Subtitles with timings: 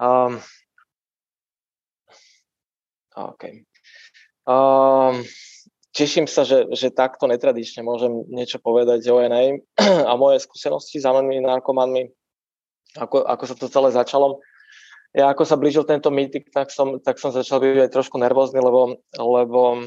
[0.00, 0.40] Um,
[3.12, 3.42] OK.
[4.48, 5.20] Um,
[5.92, 9.60] teším sa, že, že takto netradične môžem niečo povedať o NA
[10.08, 12.08] a moje skúsenosti s anonimnými narkomanmi,
[12.96, 14.40] ako, ako sa to celé začalo.
[15.12, 18.62] Ja ako sa blížil tento meeting, tak som, tak som začal byť aj trošku nervózny,
[18.62, 19.84] lebo, lebo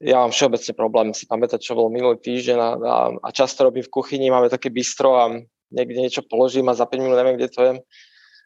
[0.00, 3.84] ja mám všeobecne problém si pamätať, čo bolo minulý týždeň a, a, a často robím
[3.84, 5.34] v kuchyni, máme také bistro a
[5.74, 7.72] niekde niečo položím a za 5 minút neviem, kde to je.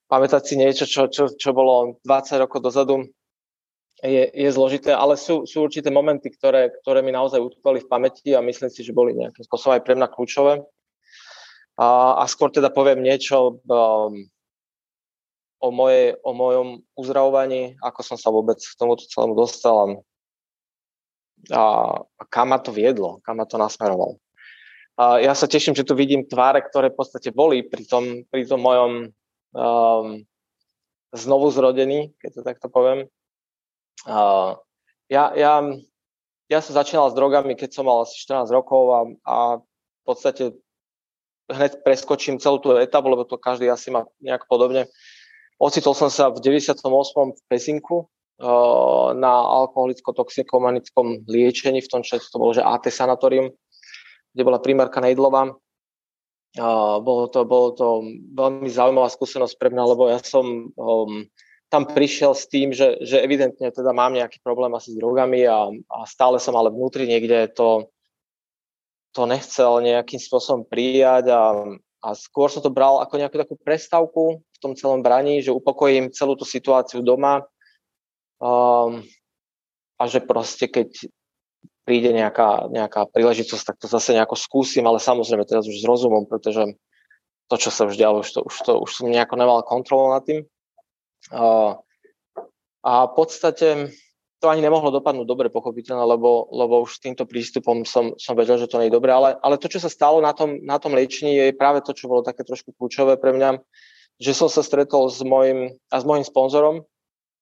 [0.08, 3.04] Pamätať si niečo, čo, čo, čo bolo 20 rokov dozadu,
[4.00, 8.30] je, je zložité, ale sú, sú určité momenty, ktoré, ktoré mi naozaj utkvali v pamäti
[8.32, 10.62] a myslím si, že boli nejakým spôsobom aj pre mňa kľúčové.
[11.78, 14.14] A, a skôr teda poviem niečo um,
[15.58, 20.02] o, moje, o mojom uzdravovaní, ako som sa vôbec k tomuto celému dostal
[21.50, 21.64] a,
[22.02, 24.18] a kam ma to viedlo, kam ma to nasmeroval.
[24.98, 28.42] A ja sa teším, že tu vidím tváre, ktoré v podstate boli pri tom, pri
[28.42, 29.14] tom mojom
[29.52, 30.24] um,
[31.12, 33.08] znovu zrodení, keď to takto poviem.
[34.04, 34.56] Uh,
[35.08, 35.64] ja, ja,
[36.48, 40.44] ja som začínal s drogami, keď som mal asi 14 rokov a, a v podstate
[41.48, 44.88] hneď preskočím celú tú etapu, lebo to každý asi má nejak podobne.
[45.58, 46.84] Ocitol som sa v 98.
[47.34, 49.32] v Pesinku uh, na
[49.64, 53.50] alkoholicko-toxikomanickom liečení, v tom čase to bolo, že AT sanatórium,
[54.36, 55.56] kde bola primárka Nejdlova.
[57.04, 57.86] Bolo, to, bolo to
[58.32, 61.28] veľmi zaujímavá skúsenosť pre mňa, lebo ja som um,
[61.68, 65.68] tam prišiel s tým, že, že evidentne teda mám nejaký problém asi s drogami a,
[65.68, 67.92] a stále som ale vnútri niekde to,
[69.12, 71.68] to nechcel nejakým spôsobom prijať a,
[72.00, 76.10] a skôr som to bral ako nejakú takú prestavku v tom celom braní, že upokojím
[76.16, 77.44] celú tú situáciu doma.
[78.40, 79.04] Um,
[79.98, 81.10] a že proste keď
[81.88, 86.28] príde nejaká, nejaká príležitosť, tak to zase nejako skúsim, ale samozrejme teraz už s rozumom,
[86.28, 86.76] pretože
[87.48, 90.20] to, čo sa už dialo, už, to, už, to, už som nejako nemal kontrolu nad
[90.28, 90.44] tým.
[92.84, 93.96] A v podstate
[94.38, 98.60] to ani nemohlo dopadnúť dobre, pochopiteľne, lebo, lebo už s týmto prístupom som, som vedel,
[98.60, 99.16] že to nie je dobré.
[99.16, 102.06] Ale, ale to, čo sa stalo na tom, na tom liečení, je práve to, čo
[102.06, 103.64] bolo také trošku kľúčové pre mňa,
[104.20, 106.84] že som sa stretol s mojim, a s mojim sponzorom,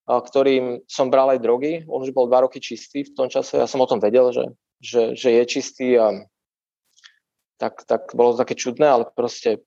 [0.06, 1.82] ktorým som bral aj drogy.
[1.90, 3.58] On už bol dva roky čistý v tom čase.
[3.58, 6.24] Ja som o tom vedel, že, že, že je čistý a
[7.58, 9.66] tak, tak bolo to také čudné, ale proste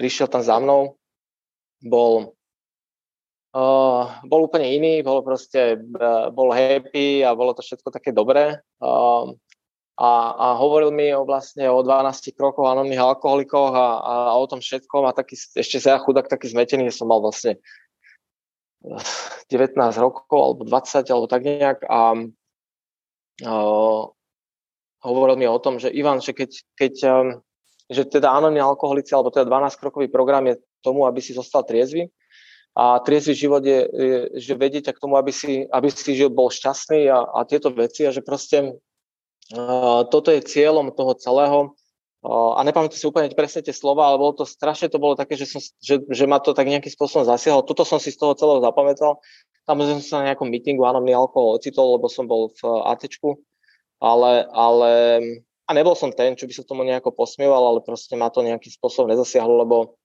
[0.00, 0.98] prišiel tam za mnou,
[1.80, 2.36] bol
[3.56, 8.60] Uh, bol úplne iný, bol proste, uh, bol happy a bolo to všetko také dobré.
[8.84, 9.32] Uh,
[9.96, 14.44] a, a hovoril mi o vlastne o 12 krokoch anonimných alkoholikoch a, a, a o
[14.44, 17.56] tom všetkom a taký, ešte sa ja chudák taký zmetený, že som mal vlastne
[19.50, 22.14] 19 rokov alebo 20 alebo tak nejak a
[23.42, 24.02] uh,
[25.02, 27.28] hovoril mi o tom, že Ivan, že keď, keď um,
[27.86, 32.10] že teda anonimní alkoholici alebo teda 12 krokový program je tomu, aby si zostal triezvy,
[32.76, 36.52] a triezvy život je, je že vedieť k tomu, aby si, aby si žil, bol
[36.52, 38.76] šťastný a, a tieto veci a že proste
[39.56, 41.72] uh, toto je cieľom toho celého
[42.24, 45.46] a nepamätám si úplne presne tie slova, ale bolo to strašne, to bolo také, že,
[45.46, 47.62] som, že, že ma to tak nejakým spôsobom zasiahlo.
[47.62, 49.22] Toto som si z toho celého zapamätal.
[49.68, 53.38] Tam som sa na nejakom meetingu anonimný alkohol ocitol, lebo som bol v ATčku,
[54.02, 54.90] ale, ale
[55.66, 58.74] a nebol som ten, čo by sa tomu nejako posmieval, ale proste ma to nejakým
[58.74, 59.98] spôsobom nezasiahlo, lebo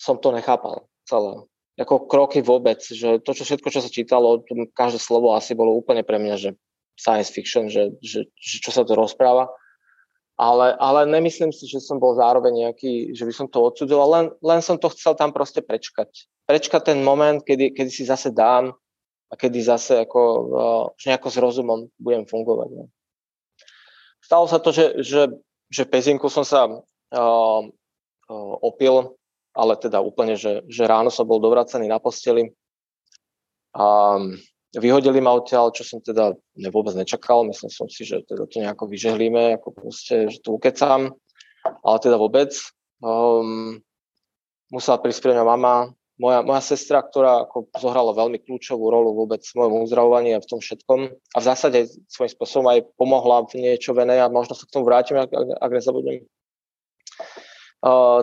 [0.00, 4.46] som to nechápal celé ako kroky vôbec, že to, čo všetko, čo sa čítalo,
[4.78, 6.50] každé slovo asi bolo úplne pre mňa, že
[6.94, 9.50] science fiction, že, že, že čo sa to rozpráva.
[10.34, 14.26] Ale, ale nemyslím si, že som bol zároveň nejaký, že by som to odsudzoval, len,
[14.42, 16.10] len som to chcel tam proste prečkať.
[16.50, 18.74] Prečkať ten moment, kedy, kedy si zase dám
[19.30, 22.68] a kedy zase ako, uh, nejako s rozumom budem fungovať.
[22.74, 22.84] Ne.
[24.18, 25.30] Stalo sa to, že, že,
[25.70, 26.80] že pezinku som sa uh,
[27.14, 29.14] uh, opil
[29.54, 32.50] ale teda úplne, že, že ráno som bol dovracený na posteli
[33.70, 34.18] a
[34.80, 36.34] vyhodili ma odtiaľ, čo som teda
[36.70, 41.14] vôbec nečakal, myslel som si, že teda to nejako vyžehlíme, ako proste, že to ukecám,
[41.64, 42.54] ale teda vôbec.
[43.04, 43.82] Um,
[44.72, 49.42] musela prísť pre mňa mama, moja, moja sestra, ktorá ako zohrala veľmi kľúčovú rolu vôbec
[49.44, 51.00] v mojom uzdravovaní a v tom všetkom.
[51.10, 51.78] A v zásade
[52.08, 55.48] svojím spôsobom aj pomohla v niečo venej a možno sa k tomu vrátim, ak, ak,
[55.58, 56.24] ak nezabudnem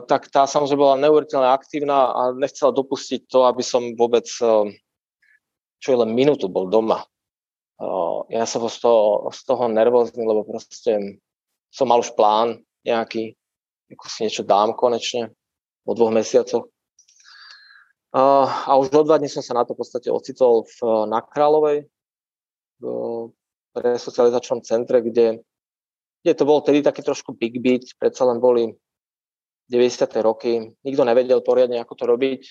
[0.10, 4.66] tak tá samozrejme bola neuveriteľne aktívna a nechcela dopustiť to, aby som vôbec uh,
[5.82, 7.02] čo len minútu bol doma.
[8.30, 11.18] Ja som z toho, z toho nervózny, lebo proste
[11.74, 13.34] som mal už plán nejaký,
[13.90, 15.34] ako si niečo dám konečne
[15.82, 16.70] po dvoch mesiacoch.
[18.14, 21.90] A už o dva dní som sa na to v podstate ocitol v, na Kráľovej,
[22.82, 25.42] v resocializačnom centre, kde,
[26.22, 28.70] kde to bol tedy taký trošku big beat, predsa len boli
[29.72, 30.12] 90.
[30.22, 32.42] roky, nikto nevedel poriadne, ako to robiť.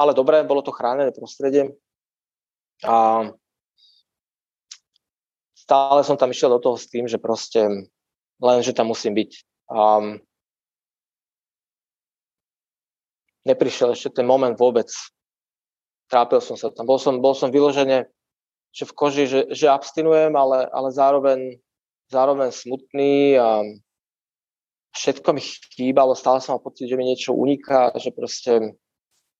[0.00, 1.68] ale dobre, bolo to chránené prostredie.
[2.82, 3.30] A
[5.54, 7.88] stále som tam išiel do toho s tým, že proste
[8.42, 9.30] len, že tam musím byť.
[9.70, 10.18] Um,
[13.46, 14.90] neprišiel ešte ten moment vôbec.
[16.10, 16.84] Trápil som sa tam.
[16.84, 18.10] Bol som, bol som vyložene
[18.72, 21.60] že v koži, že, že abstinujem, ale, ale zároveň,
[22.08, 23.60] zároveň smutný a
[24.96, 25.42] všetko mi
[25.76, 28.72] chýbalo, stále som mal pocit, že mi niečo uniká, že proste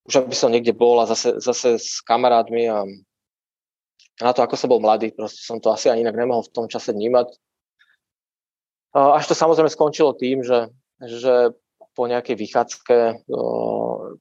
[0.05, 2.85] už aby som niekde bol a zase, zase s kamarátmi a
[4.23, 6.67] na to, ako som bol mladý, proste som to asi ani inak nemohol v tom
[6.71, 7.29] čase vnímať.
[8.93, 10.69] Až to samozrejme skončilo tým, že,
[11.01, 11.57] že
[11.97, 12.97] po nejakej vychádzke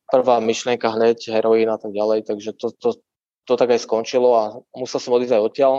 [0.08, 2.90] prvá myšlienka hneď, heroín a tak ďalej, takže to, to,
[3.48, 4.44] to tak aj skončilo a
[4.76, 5.76] musel som odísť aj odtiaľ.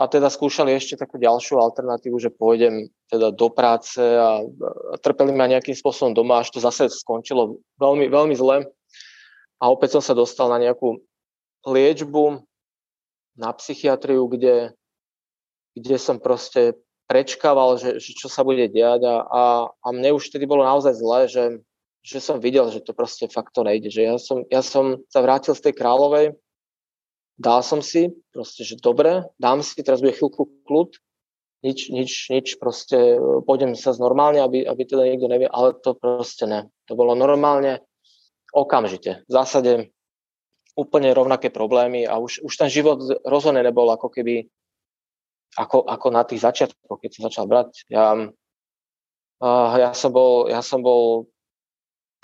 [0.00, 5.36] A teda skúšali ešte takú ďalšiu alternatívu, že pôjdem teda do práce a, a trpeli
[5.36, 8.72] ma nejakým spôsobom doma, až to zase skončilo veľmi, veľmi zle.
[9.60, 10.96] A opäť som sa dostal na nejakú
[11.66, 12.44] liečbu,
[13.36, 14.76] na psychiatriu, kde,
[15.72, 16.76] kde som proste
[17.08, 20.96] prečkával, že, že čo sa bude diať a, a, a mne už vtedy bolo naozaj
[20.96, 21.44] zle, že,
[22.04, 23.92] že som videl, že to proste fakt to nejde.
[23.92, 26.26] Že ja, som, ja som sa vrátil z tej kráľovej,
[27.40, 30.96] dal som si, proste, že dobre, dám si, teraz bude chvíľku kľud,
[31.62, 36.42] nič, nič, nič, proste pôjdem sa normálne, aby, aby teda niekto nevie, ale to proste
[36.50, 36.66] ne.
[36.90, 37.86] To bolo normálne,
[38.50, 39.22] okamžite.
[39.24, 39.94] V zásade
[40.72, 44.48] úplne rovnaké problémy a už, už ten život rozhodne nebol ako keby
[45.56, 47.84] ako, ako na tých začiatkoch, keď som začal brať.
[47.92, 51.28] Ja, uh, ja, som bol, ja som bol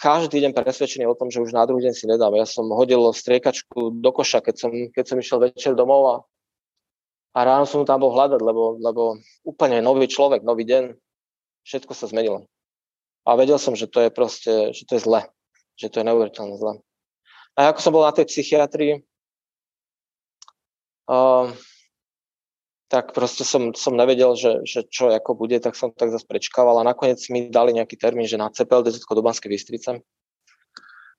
[0.00, 2.32] každý deň presvedčený o tom, že už na druhý deň si nedám.
[2.38, 6.16] Ja som hodil striekačku do koša, keď som, keď som išiel večer domov a,
[7.36, 9.02] a ráno som tam bol hľadať, lebo, lebo
[9.44, 10.96] úplne nový človek, nový deň,
[11.68, 12.48] všetko sa zmenilo.
[13.28, 15.20] A vedel som, že to je proste, že to je zle,
[15.76, 16.80] že to je neuveriteľne zle.
[17.58, 19.02] A ako som bol na tej psychiatrii,
[21.10, 21.50] uh,
[22.86, 26.78] tak proste som, som nevedel, že, že čo ako bude, tak som tak zase prečkával
[26.78, 30.06] a nakoniec mi dali nejaký termín, že na CPLD do Banskej Bystrice,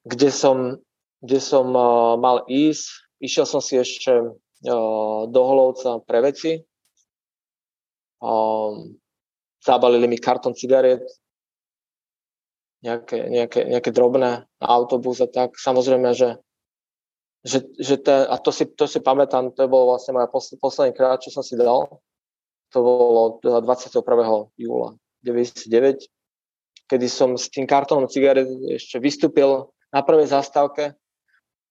[0.07, 0.79] kde som,
[1.19, 2.87] kde som uh, mal ísť.
[3.19, 6.63] Išiel som si ešte uh, do Holovca pre veci.
[8.23, 8.95] Um,
[9.59, 11.03] zabalili mi karton cigariet,
[12.79, 15.55] nejaké, nejaké, nejaké drobné na autobus a tak.
[15.59, 16.39] Samozrejme, že
[17.39, 20.27] že, že ten, a to si, to si pamätám, to bol vlastne moja
[20.59, 21.87] posledný krát, čo som si dal.
[22.75, 24.03] To bolo 21.
[24.59, 26.05] júla 99,
[26.85, 30.93] kedy som s tým kartónom cigaret ešte vystúpil na prvej zastávke.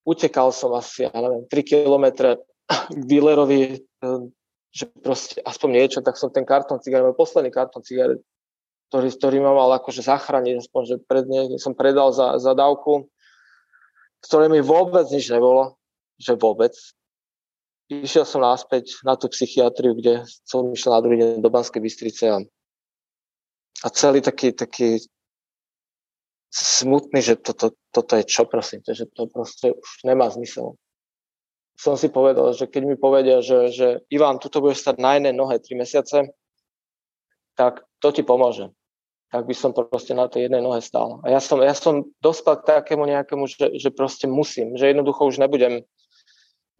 [0.03, 3.79] Utekal som asi, ja neviem, 3 kilometre k dealerovi,
[4.73, 8.19] že proste aspoň niečo, tak som ten kartón cigaret, môj posledný kartón cigaret,
[8.89, 13.07] ktorý, ktorý ma mal akože zachrániť, aspoň, že pred nie, som predal za, za dávku
[14.23, 15.79] ktoré mi vôbec nič nebolo,
[16.19, 16.75] že vôbec.
[17.89, 22.25] Išiel som náspäť na tú psychiatriu, kde som išiel na druhý deň do Banskej Bystrice
[22.29, 22.37] a,
[23.81, 25.01] a celý taký, taký
[26.53, 30.77] smutný, že toto, toto je čo, prosím, že to proste už nemá zmysel.
[31.79, 35.33] Som si povedal, že keď mi povedia, že, že Ivan, tuto budeš stať na jednej
[35.33, 36.29] nohe 3 mesiace,
[37.55, 38.69] tak to ti pomôže
[39.29, 41.21] tak by som proste na tej jednej nohe stál.
[41.21, 45.29] A ja som, ja som dospel k takému nejakému, že, že proste musím, že jednoducho
[45.29, 45.85] už nebudem,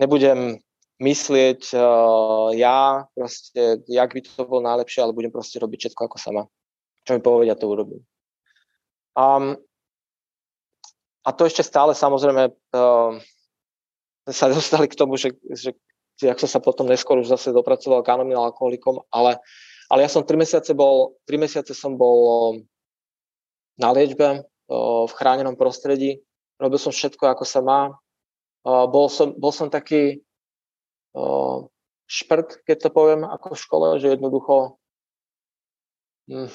[0.01, 0.57] nebudem
[1.00, 6.17] myslieť uh, ja proste, jak by to bolo najlepšie, ale budem proste robiť všetko ako
[6.17, 6.43] sama.
[7.05, 8.01] Čo mi povedia, to urobím.
[9.13, 9.55] Um,
[11.24, 13.12] a to ešte stále samozrejme uh,
[14.25, 15.71] sa dostali k tomu, že, že
[16.19, 19.39] jak som sa potom neskôr už zase dopracoval k anonimným alkoholikom, ale
[19.89, 22.62] ale ja som 3 mesiace bol, 3 mesiace som bol
[23.81, 26.22] na liečbe v chránenom prostredí.
[26.62, 27.98] Robil som všetko, ako sa má.
[28.63, 30.22] Bol som, bol som taký
[32.05, 34.77] šprt, keď to poviem, ako v škole, že jednoducho
[36.29, 36.50] hm,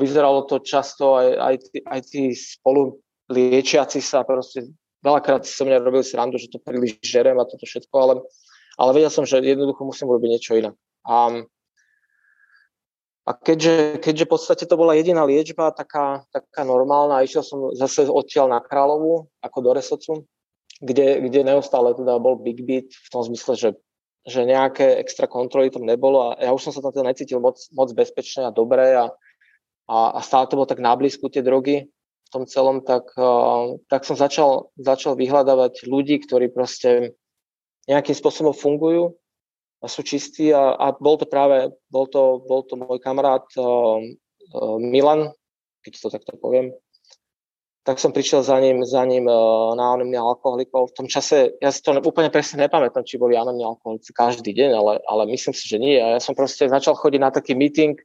[0.00, 4.68] vyzeralo to často aj, aj, tí, aj tí spolu liečiaci sa proste
[5.04, 8.14] veľakrát si so mňa robili srandu, že to príliš žerem a toto všetko, ale,
[8.76, 10.76] ale vedel som, že jednoducho musím robiť niečo inak.
[11.08, 11.44] A
[13.30, 18.10] a keďže, keďže v podstate to bola jediná liečba, taká, taká normálna, išiel som zase
[18.10, 20.12] odtiaľ na Královu, ako do Resocu,
[20.82, 23.70] kde, kde neustále teda bol Big Beat v tom zmysle, že,
[24.26, 27.62] že nejaké extra kontroly tam nebolo a ja už som sa tam teda necítil moc,
[27.70, 29.14] moc bezpečne a dobre a,
[29.86, 33.14] a, a stále to bolo tak na blízku tie drogy v tom celom, tak,
[33.86, 37.14] tak som začal, začal vyhľadávať ľudí, ktorí proste
[37.86, 39.19] nejakým spôsobom fungujú
[39.88, 43.96] sú čistí a, a bol to práve, bol to, bol to môj kamarát uh,
[44.52, 45.32] uh, Milan,
[45.80, 46.76] keď to takto poviem,
[47.80, 50.92] tak som prišiel za ním, za ním uh, na anonimných alkoholikov.
[50.92, 54.70] V tom čase, ja si to úplne presne nepamätám, či boli anonimní alkoholici každý deň,
[54.76, 55.96] ale, ale myslím si, že nie.
[55.96, 57.96] A ja som proste začal chodiť na taký meeting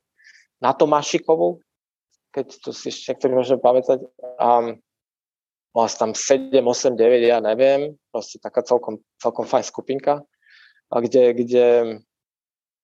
[0.63, 1.59] na Tomášikovu,
[2.31, 3.99] keď to si ešte niektorí môžeme pamätať.
[4.39, 4.79] A
[5.75, 10.23] mal tam 7, 8, 9, ja neviem, proste taká celkom, celkom fajn skupinka,
[10.89, 11.67] a kde, kde,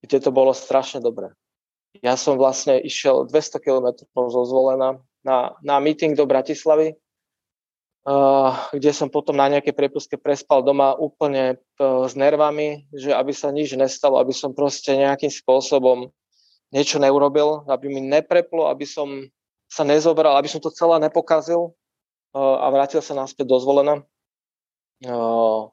[0.01, 1.33] kde to bolo strašne dobré.
[1.99, 6.95] Ja som vlastne išiel 200 km zo zvolená na, na meeting do Bratislavy,
[8.07, 13.35] uh, kde som potom na nejaké prepuske prespal doma úplne uh, s nervami, že aby
[13.35, 16.09] sa nič nestalo, aby som proste nejakým spôsobom
[16.71, 19.27] niečo neurobil, aby mi nepreplo, aby som
[19.67, 21.75] sa nezobral, aby som to celé nepokazil
[22.33, 23.99] uh, a vrátil sa naspäť do zvolená.
[25.03, 25.67] Uh,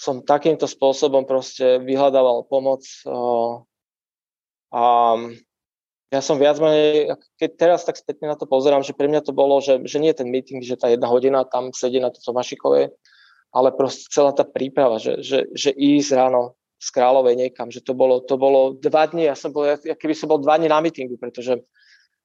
[0.00, 3.60] som takýmto spôsobom proste vyhľadával pomoc uh,
[4.72, 4.82] a
[6.10, 9.36] ja som viac menej, keď teraz tak spätne na to pozerám, že pre mňa to
[9.36, 12.90] bolo, že, že nie ten meeting, že tá jedna hodina tam sedí na to Tomášikovej,
[13.52, 17.92] ale proste celá tá príprava, že, že, že ísť ráno z Kráľovej niekam, že to
[17.92, 20.80] bolo, to bolo dva dní, ja som bol, ja, keby som bol dva dní na
[20.80, 21.60] meetingu, pretože,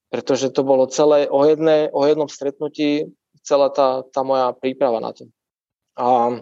[0.07, 3.11] pretože to bolo celé o, jedné, o jednom stretnutí,
[3.43, 5.27] celá tá, tá moja príprava na to.
[5.99, 6.39] A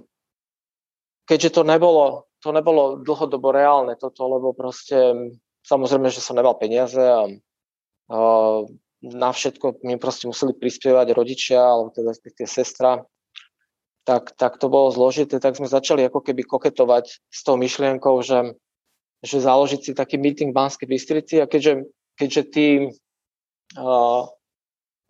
[1.25, 5.31] keďže to nebolo, to nebolo dlhodobo reálne toto, lebo proste
[5.63, 7.23] Samozrejme, že som nemal peniaze a,
[8.11, 8.17] a
[9.03, 13.07] na všetko mi proste museli prispievať rodičia, alebo teda tie sestra,
[14.03, 18.59] tak, tak to bolo zložité, tak sme začali ako keby koketovať s tou myšlienkou, že,
[19.23, 21.87] že založiť si taký meeting v Banskej Bystrici a keďže,
[22.19, 22.67] keďže tí
[23.79, 24.23] uh,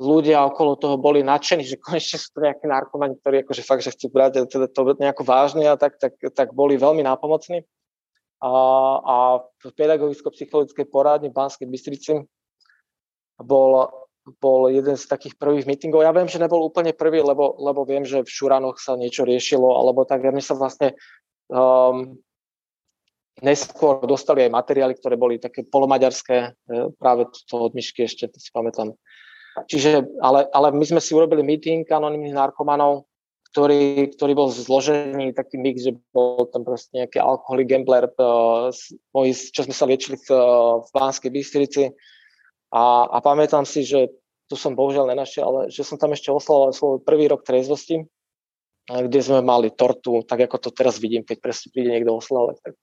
[0.02, 3.94] ľudia okolo toho boli nadšení, že konečne sú to nejakí narkomani, ktorí akože fakt, že
[3.94, 7.62] chcú brať teda to nejako vážne a tak, tak, tak boli veľmi nápomocní
[8.44, 8.52] a,
[9.00, 12.28] a v pedagogicko-psychologickej porádni v Banskej Bystrici
[13.40, 13.88] bol,
[14.44, 16.04] bol jeden z takých prvých meetingov.
[16.04, 19.80] Ja viem, že nebol úplne prvý, lebo, lebo viem, že v Šuranoch sa niečo riešilo,
[19.80, 20.28] alebo tak.
[20.28, 21.00] Ja sa vlastne
[21.48, 22.20] um,
[23.40, 26.48] neskôr dostali aj materiály, ktoré boli také polomaďarské, e,
[27.00, 28.94] práve to od Myšky ešte, to si pamätám.
[29.54, 33.06] Čiže, ale, ale my sme si urobili meeting anonimných narkomanov
[33.54, 38.74] ktorý, ktorý bol zložený taký mix, že bol tam proste nejaký alkoholik gambler, uh,
[39.30, 40.28] čo sme sa liečili v,
[40.82, 41.94] v Banskej Bystrici.
[42.74, 44.10] A, a pamätám si, že
[44.50, 48.02] tu som bohužiaľ nenašiel, ale že som tam ešte oslavoval svoj prvý rok trezvosti,
[48.90, 52.74] kde sme mali tortu, tak ako to teraz vidím, keď presne príde niekto oslavovať, tak,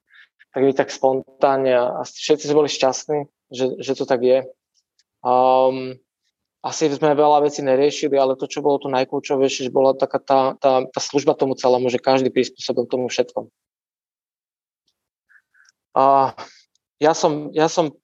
[0.55, 3.19] tak je tak spontánne a všetci sme boli šťastní,
[3.51, 4.47] že, že to tak je.
[5.21, 5.99] Um,
[6.61, 10.41] asi sme veľa vecí neriešili, ale to, čo bolo to najkľúčovejšie, že bola taká tá,
[10.61, 13.49] tá, tá služba tomu celému, že každý prispôsobil tomu všetkom.
[15.97, 16.37] A
[17.01, 17.97] ja som, ja som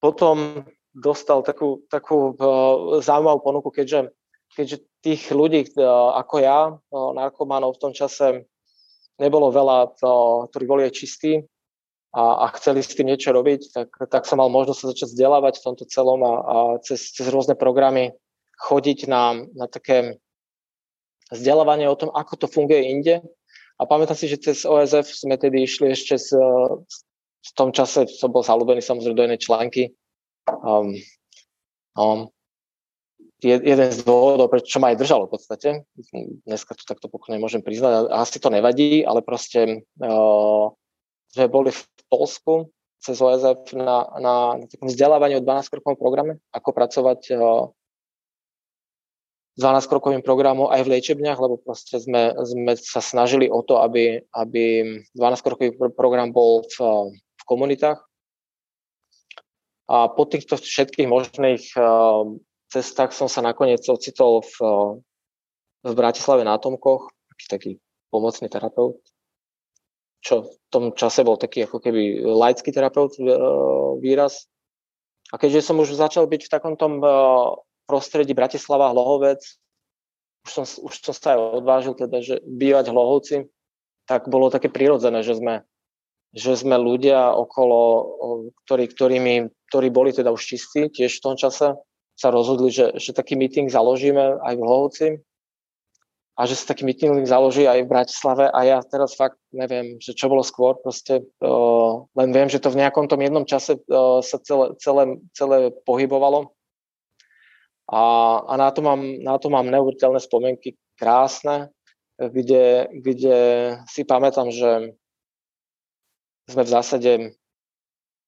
[0.00, 0.64] potom
[0.96, 4.16] dostal takú, takú uh, zaujímavú ponuku, keďže,
[4.56, 8.48] keďže tých ľudí uh, ako ja, uh, narkomanov v tom čase
[9.20, 11.44] nebolo veľa, uh, ktorí boli aj čistí,
[12.16, 15.60] a, a chceli s tým niečo robiť, tak, tak som mal možnosť sa začať vzdelávať
[15.60, 18.16] v tomto celom a, a cez, cez rôzne programy
[18.56, 20.16] chodiť na, na také
[21.28, 23.20] vzdelávanie o tom, ako to funguje inde.
[23.76, 26.32] A pamätám si, že cez OSF sme tedy išli ešte z,
[27.46, 29.82] v tom čase, som bol zalúbený samozrejme do jednej články.
[30.48, 30.96] Um,
[32.00, 32.32] um,
[33.44, 35.68] jeden z dôvodov, prečo ma aj držalo v podstate.
[36.48, 38.08] Dneska to takto pokojne môžem priznať.
[38.08, 40.72] Asi to nevadí, ale proste uh,
[41.36, 46.72] sme boli v Polsku cez OSF na, na, na takom vzdelávaní o 12-krokovom programe, ako
[46.72, 47.68] pracovať uh,
[49.56, 54.24] s 12-krokovým programom aj v liečebniach, lebo proste sme, sme sa snažili o to, aby,
[54.32, 54.64] aby
[55.12, 56.76] 12-krokový program bol v,
[57.12, 58.00] v komunitách.
[59.86, 62.26] A po týchto všetkých možných uh,
[62.72, 64.56] cestách som sa nakoniec ocitol v,
[65.86, 67.70] v Bratislave na Tomkoch, taký, taký
[68.10, 68.98] pomocný terapeut,
[70.26, 73.30] čo v tom čase bol taký ako keby laický terapeut e,
[74.02, 74.50] výraz.
[75.30, 77.06] A keďže som už začal byť v takom tom e,
[77.86, 79.38] prostredí Bratislava, Hlohovec,
[80.46, 83.46] už som, už som sa aj odvážil teda, že bývať Hlohovci,
[84.10, 85.62] tak bolo také prirodzené, že sme,
[86.34, 87.78] že sme ľudia okolo,
[88.66, 89.34] ktorí, ktorými,
[89.70, 91.78] ktorí boli teda už čistí tiež v tom čase,
[92.16, 95.08] sa rozhodli, že, že taký meeting založíme aj v Hlohovci
[96.36, 100.12] a že sa taký meeting založí aj v Bratislave a ja teraz fakt neviem, že
[100.12, 104.20] čo bolo skôr, proste uh, len viem, že to v nejakom tom jednom čase uh,
[104.20, 106.52] sa celé, celé, celé pohybovalo
[107.88, 108.02] a,
[108.44, 111.70] a na, to mám, na to mám neuveriteľné spomienky, krásne,
[112.18, 113.38] kde, kde
[113.86, 114.96] si pamätám, že
[116.50, 117.12] sme v zásade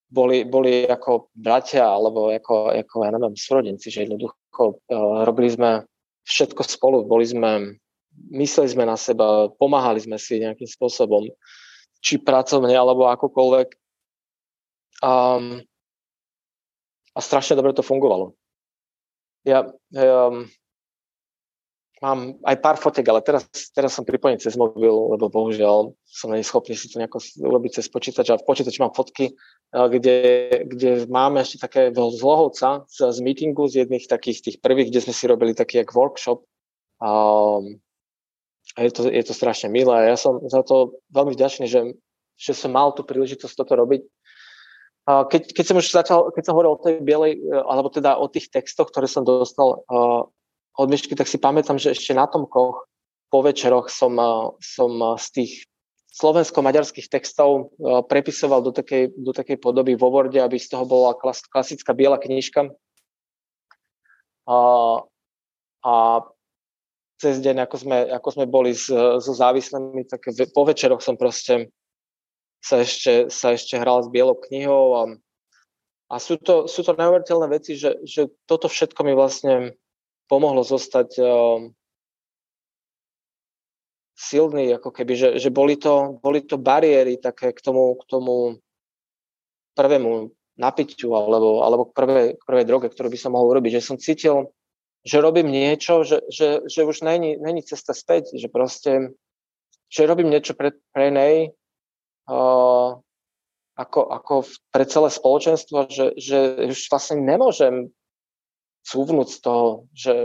[0.08, 5.70] boli, boli ako bratia alebo ako, ako ja neviem, súrodenci, že jednoducho uh, robili sme
[6.24, 6.98] všetko spolu.
[7.04, 7.76] Boli sme,
[8.30, 11.28] mysleli sme na seba, pomáhali sme si nejakým spôsobom,
[11.98, 13.68] či pracovne, alebo akokoľvek.
[15.02, 15.62] Um,
[17.14, 18.34] a strašne dobre to fungovalo.
[19.46, 20.46] Ja um,
[22.02, 26.46] mám aj pár fotek, ale teraz, teraz som pripojený cez mobil, lebo bohužiaľ som není
[26.46, 29.34] schopný si to nejako urobiť cez počítač a v počítači mám fotky,
[29.70, 30.18] kde,
[30.66, 35.00] kde máme ešte také z Lohovca, z, z meetingu, z jedných takých tých prvých, kde
[35.10, 36.46] sme si robili taký jak workshop.
[36.98, 37.82] Um,
[38.76, 41.96] a je to, je to strašne milé a ja som za to veľmi vďačný, že,
[42.36, 44.02] že som mal tú príležitosť toto robiť.
[45.08, 48.28] Keď, keď som už začal, keď som hovoril o tej bielej, eh, alebo teda o
[48.28, 50.28] tých textoch, ktoré som dostal uh,
[50.76, 52.84] od Myšky, tak si pamätám, že ešte na Tomkoch
[53.32, 54.16] po večeroch som,
[54.60, 55.52] som z tých
[56.16, 57.76] slovensko-maďarských textov
[58.08, 62.16] prepisoval do takej, do takej podoby vo Worde, aby z toho bola klas, klasická biela
[62.16, 62.72] knižka.
[64.48, 64.58] A,
[65.84, 65.94] a
[67.18, 71.74] cez deň, ako sme, ako sme boli s, so závislými, tak po večeroch som proste
[72.62, 75.02] sa ešte, sa ešte hral s bielou knihou a,
[76.10, 79.74] a sú to, sú to neuveriteľné veci, že, že toto všetko mi vlastne
[80.30, 81.58] pomohlo zostať uh,
[84.18, 88.58] silný, ako keby, že, že boli, to, boli to bariéry také k tomu, k tomu
[89.78, 93.78] prvému napiťu alebo, alebo k, prvej, prvej droge, ktorú by som mohol urobiť.
[93.78, 94.50] Že som cítil,
[95.08, 99.16] že robím niečo, že, že, že už není, není cesta späť, že proste,
[99.88, 101.56] že robím niečo pre, pre nej,
[102.28, 103.00] uh,
[103.78, 104.34] ako, ako
[104.68, 107.88] pre celé spoločenstvo, že, že už vlastne nemôžem
[108.84, 110.16] cúvnuť z toho, že,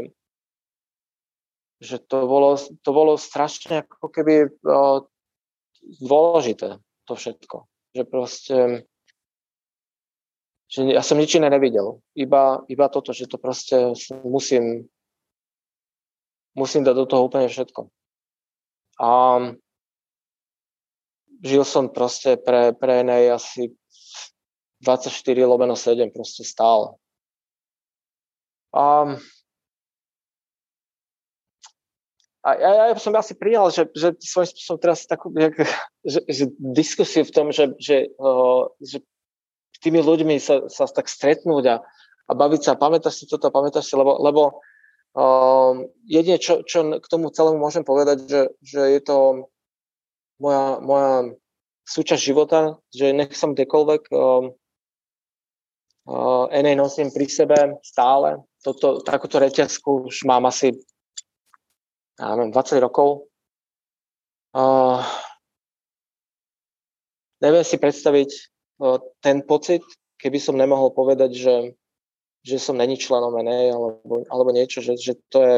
[1.80, 5.06] že to, bolo, to bolo strašne ako keby o,
[6.02, 7.70] dôležité, to všetko.
[7.94, 8.58] Že proste,
[10.68, 12.02] že ja som nič iné nevidel.
[12.18, 13.94] Iba, iba toto, že to proste
[14.26, 14.90] musím,
[16.58, 17.90] musím dať do toho úplne všetko.
[19.02, 19.10] A
[21.44, 23.76] žil som proste pre, pre nej asi
[24.82, 25.12] 24
[25.46, 26.96] lomeno 7 proste stále.
[28.74, 29.22] Um,
[32.44, 35.32] a ja, ja som asi prijal, že, že svojím spôsobom teraz takú,
[36.04, 39.00] že, že diskusiu v tom, že, že, uh, že
[39.84, 41.76] tými ľuďmi sa, sa tak stretnúť a,
[42.28, 44.64] a baviť sa, pamätáš si toto, pamätáš si, lebo, lebo
[45.20, 49.18] uh, jedine, čo, čo k tomu celému môžem povedať, že, že je to
[50.40, 51.12] moja, moja
[51.84, 54.48] súčasť života, že nech som kdekoľvek, uh,
[56.08, 60.72] uh, NA nosím pri sebe stále, toto, takúto reťazku už mám asi
[62.20, 63.26] ja neviem, 20 rokov.
[64.54, 65.02] Uh,
[67.42, 68.53] neviem si predstaviť
[69.24, 69.84] ten pocit,
[70.20, 71.56] keby som nemohol povedať, že,
[72.44, 75.58] že som není členom NA alebo, alebo niečo, že, že to je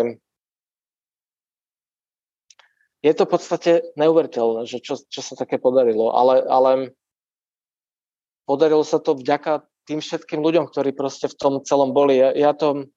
[3.05, 6.71] je to v podstate neuveriteľné, že čo, čo sa také podarilo, ale, ale
[8.49, 12.17] podarilo sa to vďaka tým všetkým ľuďom, ktorí proste v tom celom boli.
[12.17, 12.89] Ja, ja to,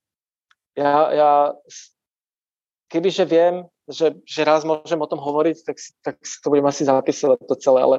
[0.72, 1.30] ja, ja
[2.88, 6.88] kebyže viem, že, že raz môžem o tom hovoriť, tak tak si to budem asi
[6.88, 7.96] zapisovať to celé, ale,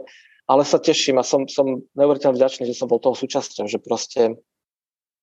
[0.49, 4.41] ale sa teším a som, som neuveriteľne vďačný, že som bol toho súčasťou, že proste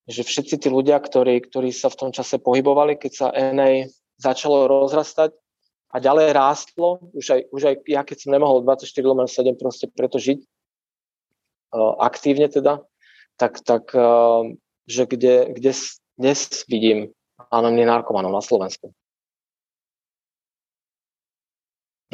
[0.06, 3.90] že všetci tí ľudia, ktorí, ktorí sa v tom čase pohybovali, keď sa NA
[4.22, 5.34] začalo rozrastať
[5.90, 10.22] a ďalej rástlo, už aj, už aj ja, keď som nemohol 24 7 proste preto
[10.22, 10.38] žiť,
[11.74, 12.86] uh, aktívne teda,
[13.34, 14.46] tak, tak uh,
[14.86, 15.74] že kde, kde
[16.14, 16.38] dnes
[16.70, 17.10] vidím
[17.50, 18.94] anonimných narkomanov na Slovensku.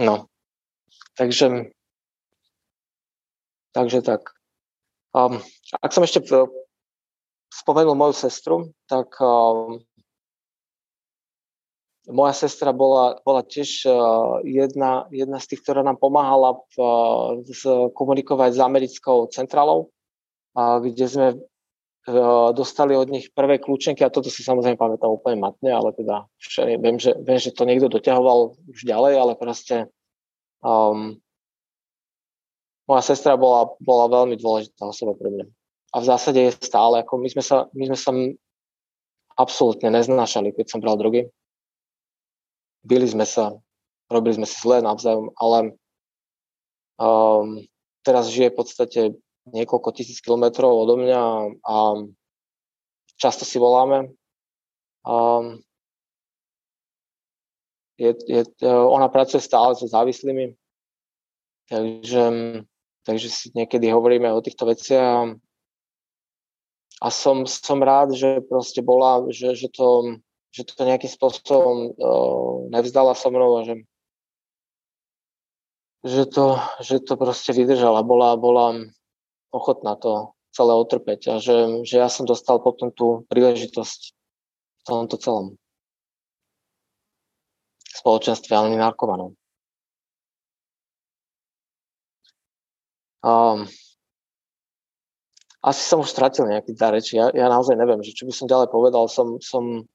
[0.00, 0.32] No,
[1.20, 1.76] takže,
[3.72, 4.32] takže tak.
[5.12, 5.40] Um,
[5.80, 6.24] ak som ešte
[7.52, 8.56] spomenul moju sestru,
[8.88, 9.84] tak um,
[12.08, 17.92] moja sestra bola, bola tiež uh, jedna, jedna z tých, ktorá nám pomáhala v, uh,
[17.92, 19.92] komunikovať s americkou centrálou,
[20.56, 21.26] uh, kde sme
[22.58, 26.26] dostali od nich prvé kľúčenky a toto si samozrejme pamätám úplne matne, ale teda
[26.82, 29.86] viem, že, viem, že to niekto doťahoval už ďalej, ale proste
[30.66, 31.22] um,
[32.92, 35.46] moja sestra bola, bola veľmi dôležitá osoba pre mňa.
[35.92, 38.12] A v zásade je stále, ako my sme sa, my sme sa
[39.40, 41.32] absolútne neznášali, keď som bral drogy.
[42.84, 43.56] Byli sme sa,
[44.12, 45.72] robili sme si zle navzájom, ale
[47.00, 47.64] um,
[48.04, 49.00] teraz žije v podstate
[49.48, 51.22] niekoľko tisíc kilometrov odo mňa
[51.64, 51.76] a
[53.16, 54.12] často si voláme.
[55.02, 55.64] Um,
[57.98, 60.56] je, je, ona pracuje stále so závislými,
[61.70, 62.22] takže,
[63.02, 65.34] takže si niekedy hovoríme o týchto veciach
[67.02, 70.18] a som, som rád, že proste bola, že, že to
[70.52, 73.74] že to nejakým spôsobom uh, nevzdala so mnou a že,
[76.04, 78.04] že, to, že to proste vydržala.
[78.04, 78.76] Bola, bola
[79.48, 85.16] ochotná to celé otrpeť a že, že ja som dostal potom tú príležitosť v tomto
[85.16, 85.46] celom
[87.96, 89.32] spoločenstve ale narkomanov.
[93.22, 93.70] Um,
[95.62, 97.16] asi som už stratil nejaký dar reči.
[97.16, 99.06] Ja, ja naozaj neviem, že čo by som ďalej povedal.
[99.06, 99.86] Som, som,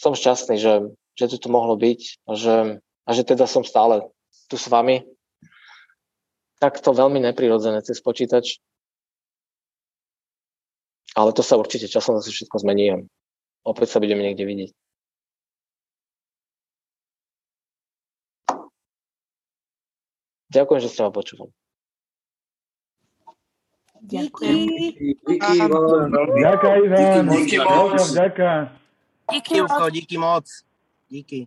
[0.00, 0.88] som šťastný, že,
[1.20, 4.08] že to tu mohlo byť a že, a že teda som stále
[4.48, 5.04] tu s vami.
[6.64, 8.56] Tak to veľmi neprirodzené cez počítač.
[11.12, 13.04] Ale to sa určite časom zase všetko zmení
[13.62, 14.70] opäť sa budeme niekde vidieť.
[20.52, 21.52] Ďakujem, že ste ma počúvali.
[24.02, 24.52] Díky.
[25.28, 26.10] Díky, Ivan.
[26.42, 27.24] Ďakujem, Ivan.
[27.30, 28.02] Díky moc.
[29.32, 29.56] Díky
[29.90, 30.46] díky moc.
[31.10, 31.40] Díky.